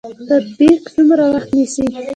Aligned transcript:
تطبیق 0.29 0.81
څومره 0.95 1.23
وخت 1.33 1.49
نیسي؟ 1.57 1.85